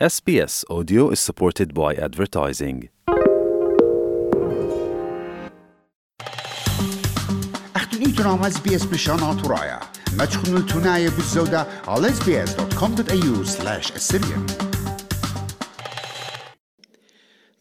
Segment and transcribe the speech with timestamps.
[0.00, 2.88] SBS Audio is supported by advertising.
[7.76, 9.80] اختني ترام اس بي اس بشان ترايا
[10.18, 14.72] ما تخنوا التناية بالزودة على sbs.com.au slash assyrian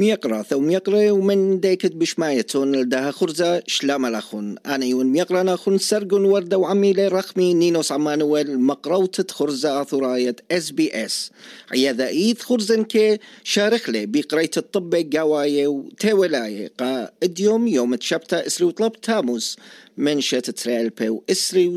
[0.00, 6.24] ميقرا ثو ميقرا ومن ديكت بشمايتون لدها خرزة شلام الأخون أنا يون ميقرا ناخون سرقون
[6.24, 11.30] وردة وعميلة رقمي نينوس عمانويل مقروتة خرزة أثراية إس بي إس.
[11.72, 18.66] عيادة إيث خرزن كي شارخ لي بقرية الطب قواية وتولاية قا اديوم يوم تشبتا إسري
[18.66, 19.56] وطلب تاموس.
[19.96, 21.68] من شات تريل بيو إسري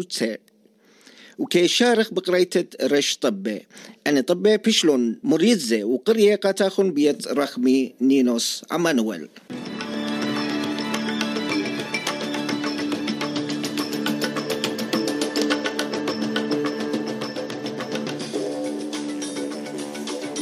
[1.39, 3.61] وتسير وكي شارخ بقريتة رش طبة.
[4.07, 9.27] أنا طبة بشلون مريزة وقرية قاتاخن بيت رخمي نينوس عمانويل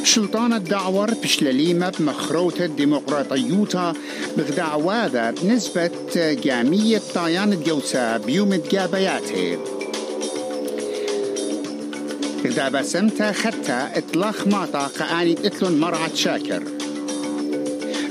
[0.03, 3.93] شلطان الدعور بشلليمة بمخروطة ديمقراطيوتا
[4.37, 9.80] بغدعواذا نسبة جامية طايان الجوسا بيوم جابياته
[12.45, 16.63] إذا بسمت خدت إطلاق ماطا قاني إتلون مرعة شاكر.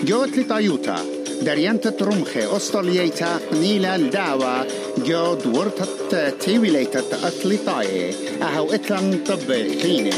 [0.04, 0.96] جوت لطيوتا
[1.42, 4.66] دريانت رمخي أسطليتا قنيلة الدعوة
[4.98, 10.10] جو دورتت تيويليتت أطلطاي أهو إتلن طب خيني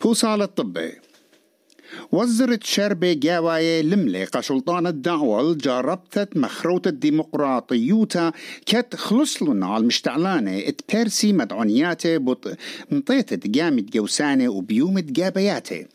[0.00, 0.92] بوصال الطبي
[2.12, 8.32] وزرت شربة جاواية لملة قشلطان الدعوال جربتت مخروط الديمقراطيوتا
[8.66, 12.56] كت خلصلنا على المشتعلانة اتبرسي مدعونياته بط
[12.90, 15.86] مطيتت جامد جوسانة وبيومت جابياته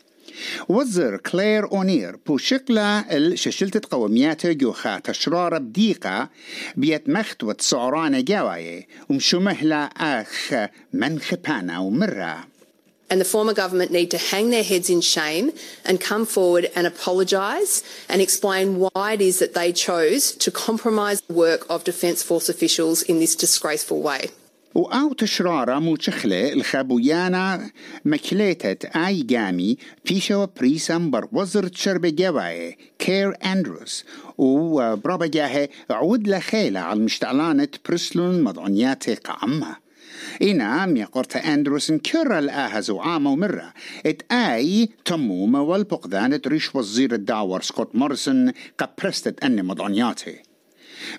[0.68, 6.28] وزر كلير أونير بو شكلا الششلتت قومياته جوخا تشرار بديقة
[6.76, 10.54] بيت مختوة سعرانة جاواية ومشمهلا أخ
[10.92, 12.53] من خبانا ومرة.
[13.09, 15.51] and the former government need to hang their heads in shame
[15.85, 21.21] and come forward and apologise and explain why it is that they chose to compromise
[21.21, 24.29] the work of Defence Force officials in this disgraceful way.
[24.75, 27.71] وأو تشرارة مو تشخلة الخابويانا
[28.05, 34.03] مكليتت آي جامي بيشو بريسم بر وزر تشرب جواي كير أندروس
[34.37, 39.09] وبرابا جاهي عود لخيلة على المشتعلانة برسلون مضعنيات
[40.42, 43.72] إنا ميقرت أندروسن كرة الآهز وعامة ومرة.
[44.06, 50.36] إت آي تمومة والبقدان تريش وزير الدعوة سكوت مورسون قبرستت أني مضعنياتي.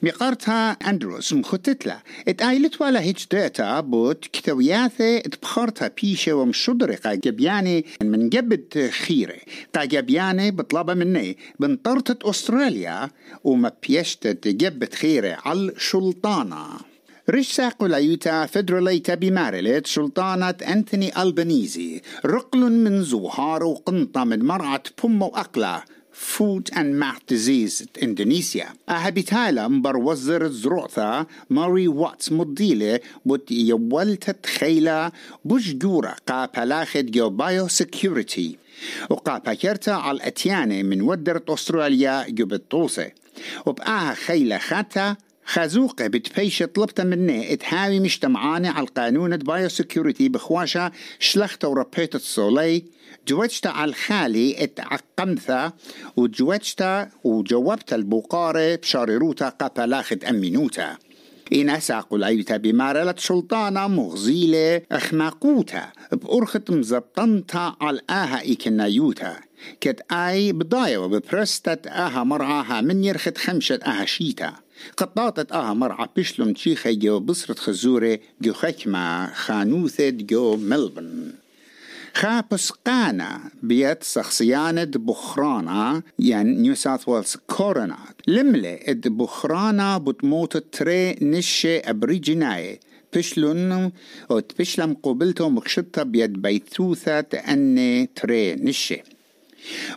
[0.03, 7.85] ميقارتها أندروس مخطتلا إت آي لتوالا هيج داتا بوت كتوياثي اتبخارتها بيشة ومشدري قا جبياني
[8.01, 9.41] من جبت خيري.
[9.75, 11.37] قا جبياني بطلبة مني.
[11.59, 13.09] بنطرتت أستراليا
[13.43, 16.94] وما بيشتت جبت خيري على شلطانة
[17.30, 25.22] رش ساقو لايوتا فدراليتا بمارلت سلطانة أنتوني ألبانيزي رقل من زوهار وقنطة من مرعة بوم
[25.22, 28.66] وأقلة فود and Mouth Disease إندونيسيا.
[28.90, 35.12] أهبتالا مبر وزر الزروثة ماري واتس مديلة بوت يولتت خيلة
[35.46, 38.57] بوش جورة قا بلاخد جو بايو سكيورتي
[39.09, 43.12] وقا باكرتا على الأتيانة من ودرت أستراليا جو بالطوسة
[43.66, 51.66] وبقاها خيلة خاتا خازوقة بتبيش طلبت مني اتهاوي مجتمعاني على القانون بايو سكيورتي بخواشة شلخت
[51.66, 52.83] وربيت الصولي
[53.28, 55.73] جوجتا على الخالي اتعقمتها
[56.17, 60.97] وجوجتا وجوبت البقارة بشارروتا قبلاخت أمينوتا
[61.53, 69.35] إنا ساقوا العيوتا بمارلة سلطانة مغزيلة أخماقوتا بأرخت مزبطنتا على آها إيكنايوتا
[69.81, 74.64] كت آي بضايا وببرستت آها مرعاها من يرخت خمشة آها شيتا.
[74.97, 81.31] قطاطت آها مرعى بشلم تشيخي جو بصرة خزورة جو خكمة خانوثة جو ملبن.
[82.13, 87.97] خابس قانا بيت شخصيانة بخرانا يعني نيو ساوث ويلز كورونا.
[88.28, 92.80] لملة إد بخرانا بتموت تري نشة أبريجيناي.
[93.13, 93.92] بشلون
[94.30, 99.14] وتبشلم قبلته مكشطة بيد بيتوثة أني تري نشة.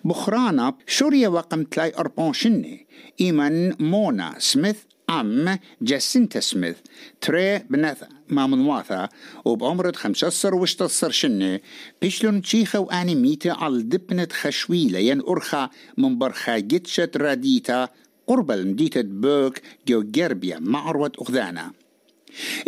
[0.04, 2.78] بخرانا شوريا وقم تلاي أربان شنة.
[3.20, 4.76] إيمان مونا سميث
[5.10, 6.76] أم جاسينتا سميث.
[7.20, 9.08] تري بنث مامنواثا
[9.44, 11.60] وبعمرة خمسة وشتصر شنة.
[12.02, 14.98] بيشلون تشيخة وآني ميتا على دبنة خشويلة.
[14.98, 17.88] ين أرخا من برخا جتشت راديتا.
[18.26, 21.72] قرب المديتة بوك جو جربيا معروة أخذانا.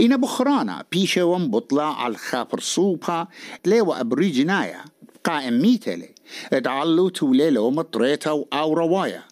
[0.00, 3.29] إنا بخرانا بيشا ومبطلع على الخابر صوبها.
[3.62, 4.85] تلاوى أبريجنايا.
[5.25, 6.14] قائم ميتلي
[6.52, 9.22] ادعلو توليلو مطريتا أو روايا.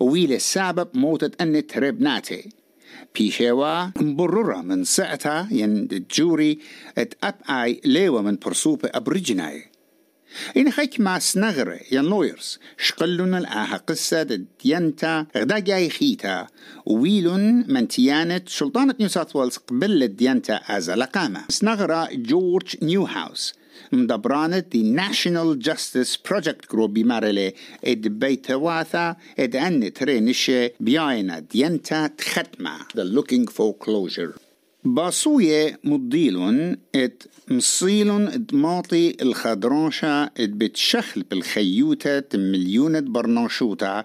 [0.00, 2.50] ويل السبب موتت أن تربناتي.
[3.14, 6.58] بيشيوا مبررة من ساعتها ين جوري
[6.98, 9.72] ات أب آي ليوة من برسوبة ابريجناي
[10.56, 14.22] إن خيك ما سنغر ين لويرز شقلون الآها قصة
[14.64, 16.46] ديانتا غدا جاي خيتا.
[16.86, 21.44] ويلون من تيانت سلطانة نيو ساوث ويلز قبل ديانتا أزا لقامة.
[21.48, 23.06] سنغرة جورج نيو
[23.72, 27.54] هاوس مدبرانت دي ناشونال جاستس بروجكت جروب بمارلي
[27.84, 34.38] اد بيت واثا اد ان ترينش بياينا ديانتا تختمة the looking for closure.
[34.84, 44.04] باصوية مضيلون ات مصيلون ادماطي الخدراشة ات بتشخل بالخيوتة مليونة برناشوتا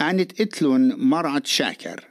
[0.00, 2.04] انت اتلون مرعد شاكر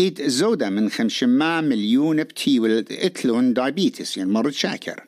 [0.00, 5.04] ات زودة من خمشما مليون بتيول اتلون دايبيتس يعني مرض شاكر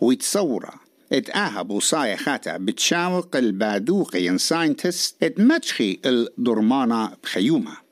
[0.00, 0.74] ويتصورة
[1.12, 7.86] اتآها بوصايا خاتا بتشاوق البادوقي ساينتست اتمتشخي الدرمانة بخيومة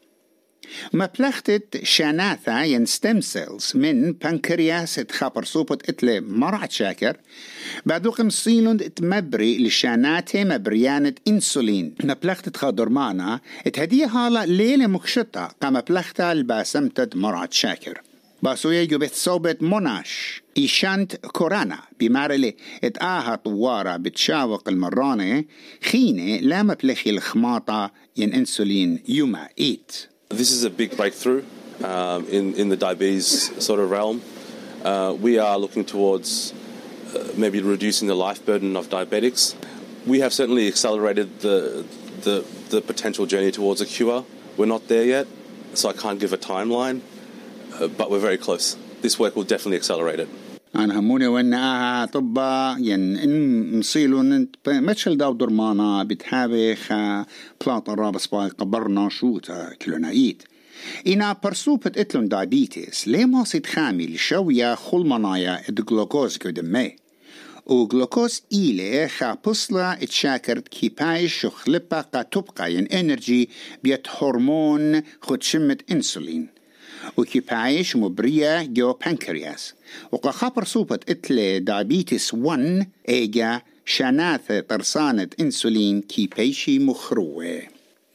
[0.92, 7.16] مبلغتت شاناثا ين ستيم سيلز من بنكرياس خبر صوبت إتلي مرعت شاكر.
[7.86, 11.94] بعدوق مصيلون اتمبري لشاناتي مبريانة إنسولين.
[12.04, 18.02] مبلغتت خادرمانا اتهدي هالا ليلة مكشطة قام مبلغتا الباسمتت مرعت شاكر.
[18.43, 25.45] باسوية جبت صوبت مناش إيشانت كورانا بمارلي اتآها طوارة بتشاوق المرانة
[25.83, 29.91] خينة لا مبلخي الخماطة ين انسولين يوما ايت
[30.33, 31.43] This is a big breakthrough
[31.83, 34.21] um, in, in the diabetes sort of realm.
[34.83, 36.53] Uh, we are looking towards
[37.15, 39.55] uh, maybe reducing the life burden of diabetics.
[40.05, 41.85] We have certainly accelerated the,
[42.21, 44.23] the, the potential journey towards a cure.
[44.55, 45.27] We're not there yet,
[45.73, 47.03] so I can't give a timeline, uh,
[47.98, 48.76] But we're very close.
[49.02, 50.28] This work will definitely accelerate it.
[50.76, 57.26] أنا هموني وإن آها طبا ين إن مصيلون متشل داو درمانا بتهابي خا
[57.66, 60.42] بلاطن رابس باي قبرنا شوتا كلونايت
[61.06, 66.96] إنا برسوبت إتلون دايبيتس ليه ما سيد خامي لشوية خلمنايا الجلوكوز كدمي
[67.66, 73.48] وجلوكوز إيلي خا بصلة إتشاكرت كيبايش وخلبا قا تبقى ين إنرجي
[73.84, 76.53] بيت هرمون خد شمة إنسولين
[77.16, 79.74] وكيبايش مبرية جو بانكرياس
[80.12, 87.60] وقا خبر صوبة اتلي دايبيتس 1 إيجا شاناثة ترسانة إنسولين كيبايشي مخروة.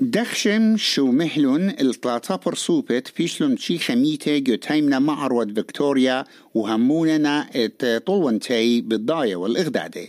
[0.01, 8.81] دخشم شو مهلون التلاطا برسوبت بيشلون شي خميتة جو تايمنا معرض فيكتوريا وهموننا إت طلونتي
[8.81, 10.07] بالضاية والإغدادة.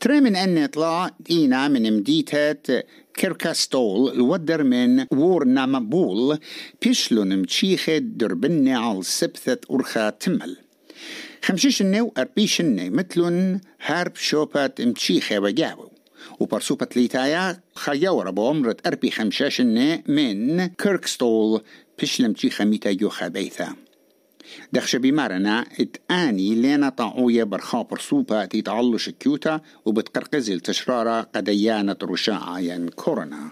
[0.00, 2.82] ترى من أن طلع إينا من مديتة
[3.18, 6.38] كيركاستول الودر من وور نامبول
[6.82, 10.56] بيشلون متشيخة دربنة على سبثة أرخا تمل
[11.42, 15.90] خمشيشنة وأربيشنة مثلن هارب شوبات متشيخة وجاوو
[16.40, 21.62] وبرسوبة ليتايا خيورة بأمرة أربي خمشاشنة من كيركستول
[21.98, 23.87] بيشلم تشيخة ميتا جو خبيثة
[24.72, 33.50] دخش بمارنا اتاني لينا طاعوية برخابر سوبا تيتعلش كيوتا وبتقرقز التشرارة قديانة رشاعة ين كورونا.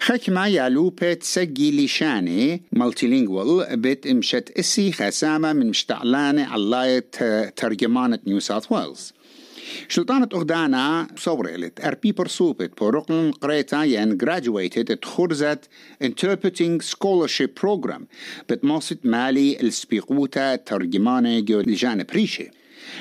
[0.00, 7.10] حكمة يالوبة تسجي لشاني مالتيلينغوال بت إمشت إسي خسامة من مشتعلانة علاية
[7.56, 9.12] ترجمانة نيو ساوث ويلز.
[9.88, 11.80] شلطانة أغدانا صورلت.
[11.80, 15.68] أربي برسوبت بورقن قريتا ين graduated تخرزت
[16.04, 18.02] Interpreting Scholarship Program.
[18.48, 22.50] بتموسط مالي السبيقوتا ترجمانة جو لجان بريشي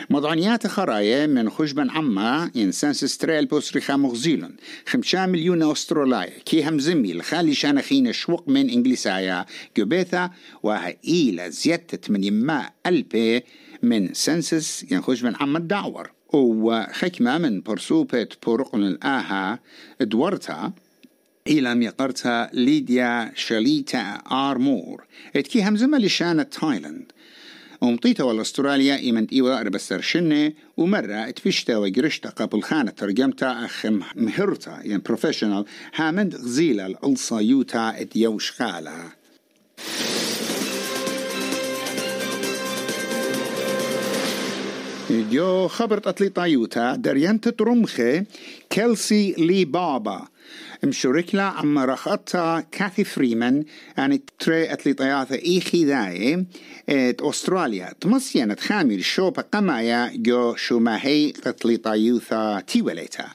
[0.10, 4.56] مضانيات خرايا من خشبا عما إنسان ستريل بوسريخا مغزيلون
[4.86, 9.46] خمسة مليون أسترولايا كي هم زميل خالي شانخين شوق من إنجليسايا
[9.78, 10.30] جبيثا
[10.64, 13.44] وها إيلا زيادة من يما ألبي
[13.84, 16.19] من سنسس ينخش من عما الدعور.
[16.34, 19.60] وحكمة من برسوبة برقن الآها
[20.02, 20.74] دورتا
[21.48, 25.04] إلى ميقرتا ليديا شاليتا آرمور.
[25.36, 27.12] إتكي همزمة لشانة تايلاند.
[27.82, 35.02] ومطيتا والأستراليا إيمنت إيوا أربستر شنة ومرة إتفشتا وقرشتا قبل خانة ترجمتا أخ مهرتا يعني
[35.06, 39.19] بروفيشنال هامند غزيلة الألصا يوتا اتيوش خالة
[45.10, 48.24] جو خبرت أتلي يوتا دريانت ترمخي
[48.70, 50.28] كيلسي لي بابا
[50.84, 53.64] مشوركلا عم رخطة كاثي فريمان
[53.98, 56.46] يعني تري أتلي طياثة إيخي ذاي
[56.90, 63.26] ات أستراليا تمسينا تخامي الشوبة قمايا جو شو ما هي أتلي طيوثا تيوليتا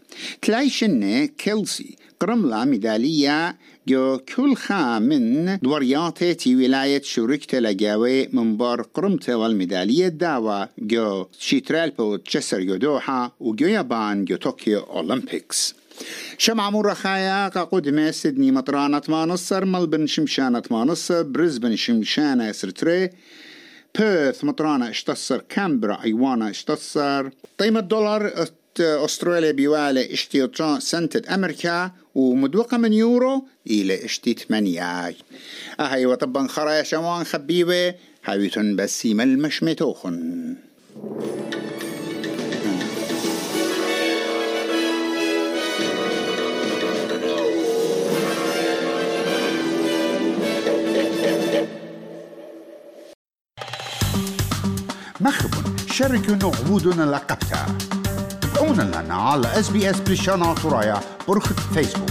[0.43, 3.57] تلاي شنة كيلسي قرملا ميدالية
[3.89, 11.27] جو كل خا من دورياتي تي ولاية شوركت لجاوي من بار قرمته والميدالية داوا جو
[11.39, 15.75] شيترال بو تشسر جو دوحة وجو يابان جو طوكيو أولمبيكس
[16.39, 23.11] شمع مرخايا قدمة سيدني مطرانة ما نصر ملبن شمشانة ما نصر بريزبن شمشانة سرتري
[23.99, 28.33] بيرث مطرانة اشتصر كامبرا ايوانا اشتصر قيمة دولار
[28.81, 35.15] أستراليا بيوالي اشتي سنتة أمريكا ومدوقة من يورو إلى اشتي ثمانية
[35.81, 40.55] أهي وطبا خرايا شوان خبيبة هاويتون بسيم المشمتوخن
[55.21, 57.94] مخبون شاركوا نعودنا لقبتا
[58.64, 62.10] تابعونا لنا على اس بي اس بريشانا ترايا برخة فيسبوك